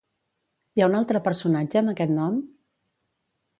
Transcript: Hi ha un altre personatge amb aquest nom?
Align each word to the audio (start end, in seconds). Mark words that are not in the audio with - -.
Hi 0.79 0.83
ha 0.83 0.87
un 0.91 0.95
altre 1.01 1.21
personatge 1.27 1.81
amb 1.83 1.93
aquest 1.93 2.17
nom? 2.17 2.43